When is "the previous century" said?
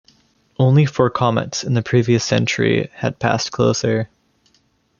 1.75-2.89